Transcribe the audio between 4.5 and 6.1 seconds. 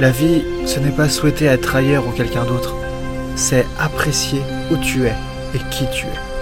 où tu es et qui tu